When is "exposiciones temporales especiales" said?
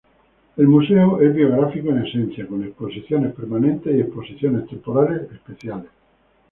4.01-5.91